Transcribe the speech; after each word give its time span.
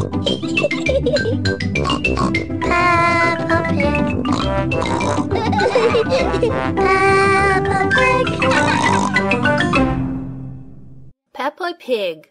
Peppa 0.00 0.08
Pig 7.94 8.40
Peppa 11.34 11.74
Pig. 11.78 12.30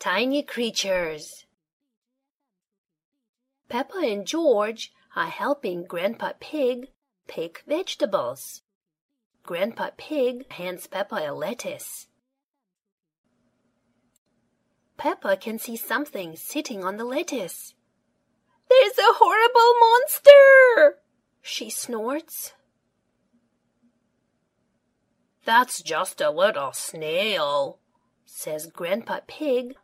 Tiny 0.00 0.42
Creatures 0.42 1.46
Peppa 3.68 3.98
and 3.98 4.26
George 4.26 4.92
are 5.14 5.28
helping 5.28 5.84
Grandpa 5.84 6.32
Pig 6.40 6.88
pick 7.28 7.62
vegetables. 7.68 8.62
Grandpa 9.44 9.90
Pig 9.96 10.50
hands 10.50 10.88
Peppa 10.88 11.28
a 11.28 11.32
lettuce. 11.32 12.08
Peppa 14.98 15.36
can 15.36 15.58
see 15.58 15.76
something 15.76 16.36
sitting 16.36 16.84
on 16.84 16.96
the 16.96 17.04
lettuce. 17.04 17.74
There's 18.68 18.98
a 18.98 19.14
horrible 19.14 19.72
monster! 19.80 21.00
She 21.40 21.70
snorts. 21.70 22.52
That's 25.44 25.82
just 25.82 26.20
a 26.20 26.30
little 26.30 26.72
snail, 26.72 27.78
says 28.26 28.66
Grandpa 28.66 29.20
Pig. 29.26 29.76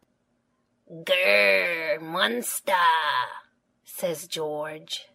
Grr, 0.93 2.03
monster, 2.03 2.75
says 3.85 4.27
George. 4.27 5.07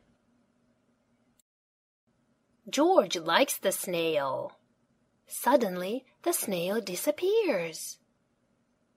George 2.68 3.18
likes 3.18 3.58
the 3.58 3.72
snail. 3.72 4.54
Suddenly, 5.28 6.06
the 6.24 6.34
snail 6.34 6.82
disappears. 6.82 8.00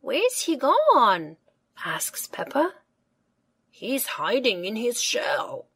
Where's 0.03 0.43
he 0.43 0.57
gone? 0.57 1.37
asks 1.85 2.27
Peppa. 2.27 2.75
He's 3.71 4.19
hiding 4.19 4.65
in 4.65 4.75
his 4.75 5.01
shell, 5.01 5.67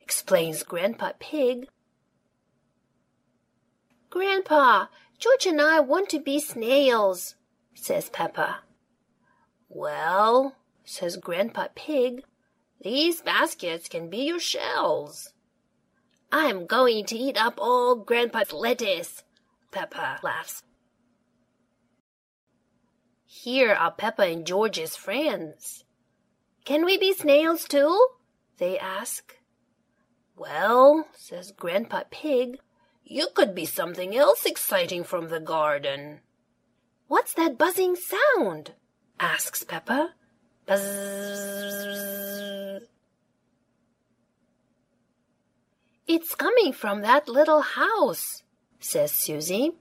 explains 0.00 0.64
Grandpa 0.64 1.12
Pig. 1.20 1.68
Grandpa, 4.10 4.86
George 5.18 5.46
and 5.46 5.60
I 5.60 5.78
want 5.78 6.08
to 6.10 6.18
be 6.18 6.40
snails, 6.40 7.36
says 7.74 8.10
Peppa. 8.10 8.58
Well, 9.68 10.56
says 10.84 11.16
Grandpa 11.16 11.68
Pig, 11.76 12.24
these 12.80 13.22
baskets 13.22 13.88
can 13.88 14.10
be 14.10 14.26
your 14.26 14.40
shells. 14.40 15.32
I'm 16.32 16.66
going 16.66 17.04
to 17.06 17.16
eat 17.16 17.40
up 17.40 17.54
all 17.58 17.94
Grandpa's 17.94 18.52
lettuce, 18.52 19.22
Peppa 19.70 20.18
laughs. 20.24 20.64
Here 23.42 23.74
are 23.74 23.92
Peppa 23.92 24.22
and 24.22 24.46
George's 24.46 24.96
friends. 24.96 25.84
Can 26.64 26.84
we 26.84 26.96
be 26.98 27.12
snails 27.12 27.64
too? 27.64 28.08
They 28.56 28.78
ask. 28.78 29.36
Well, 30.36 31.06
says 31.14 31.52
Grandpa 31.52 32.04
Pig, 32.10 32.58
you 33.04 33.28
could 33.34 33.54
be 33.54 33.66
something 33.66 34.16
else 34.16 34.46
exciting 34.46 35.04
from 35.04 35.28
the 35.28 35.38
garden. 35.38 36.20
What's 37.08 37.34
that 37.34 37.58
buzzing 37.58 37.94
sound? 37.94 38.72
asks 39.20 39.62
Peppa. 39.62 40.14
Buzz. 40.64 40.80
It's 46.08 46.34
coming 46.34 46.72
from 46.72 47.02
that 47.02 47.28
little 47.28 47.60
house, 47.60 48.42
says 48.80 49.12
Susie. 49.12 49.72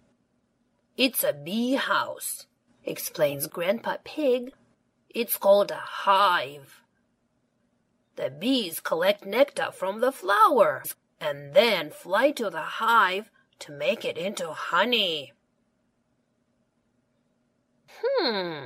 It's 0.97 1.23
a 1.23 1.33
bee 1.33 1.75
house, 1.75 2.45
explains 2.85 3.47
Grandpa 3.47 3.97
Pig. 4.03 4.53
It's 5.09 5.37
called 5.37 5.71
a 5.71 5.75
hive. 5.75 6.81
The 8.15 8.29
bees 8.29 8.79
collect 8.79 9.25
nectar 9.25 9.71
from 9.71 9.99
the 9.99 10.11
flowers 10.11 10.95
and 11.19 11.53
then 11.53 11.91
fly 11.91 12.31
to 12.31 12.49
the 12.49 12.61
hive 12.61 13.29
to 13.59 13.71
make 13.71 14.05
it 14.05 14.17
into 14.17 14.51
honey. 14.51 15.33
Hmm, 18.01 18.65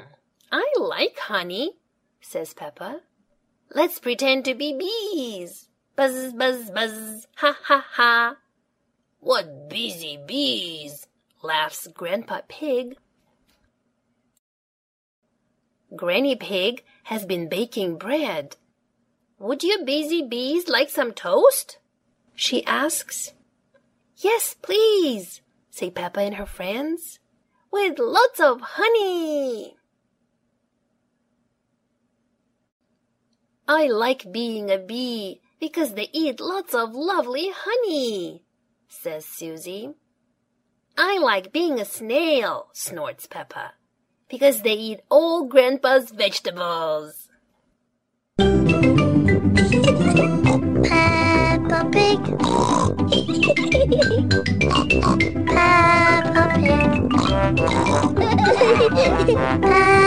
I 0.51 0.73
like 0.77 1.17
honey, 1.19 1.77
says 2.21 2.53
Peppa. 2.53 3.01
Let's 3.73 3.99
pretend 3.99 4.45
to 4.45 4.55
be 4.55 4.73
bees. 4.73 5.69
Buzz, 5.95 6.33
buzz, 6.33 6.71
buzz, 6.71 7.27
ha, 7.35 7.55
ha, 7.63 7.85
ha. 7.91 8.35
What 9.19 9.69
busy 9.69 10.17
bees, 10.25 11.07
laughs 11.43 11.87
Grandpa 11.93 12.41
Pig. 12.47 12.95
Granny 15.95 16.35
Pig 16.35 16.83
has 17.03 17.25
been 17.25 17.49
baking 17.49 17.97
bread. 17.97 18.57
Would 19.39 19.63
you 19.63 19.83
busy 19.83 20.21
bees 20.21 20.67
like 20.67 20.89
some 20.89 21.13
toast? 21.13 21.79
She 22.35 22.63
asks. 22.65 23.33
Yes, 24.17 24.55
please, 24.61 25.41
say 25.69 25.89
Peppa 25.89 26.19
and 26.19 26.35
her 26.35 26.45
friends. 26.45 27.19
With 27.71 27.99
lots 27.99 28.39
of 28.39 28.61
honey. 28.61 29.75
I 33.67 33.87
like 33.87 34.31
being 34.31 34.71
a 34.71 34.77
bee 34.77 35.41
because 35.59 35.93
they 35.93 36.09
eat 36.11 36.39
lots 36.39 36.73
of 36.73 36.93
lovely 36.93 37.51
honey, 37.55 38.43
says 38.87 39.25
Susie. 39.25 39.93
I 40.97 41.19
like 41.19 41.53
being 41.53 41.79
a 41.79 41.85
snail, 41.85 42.69
snorts 42.73 43.27
Peppa, 43.27 43.73
because 44.29 44.61
they 44.61 44.73
eat 44.73 45.01
all 45.09 45.45
Grandpa's 45.45 46.11
vegetables. 46.11 47.27
Peppa 50.87 51.89
Pig. 51.91 52.19
Peppa 55.47 56.43
Pig. 56.55 56.89
Peppa 59.61 59.98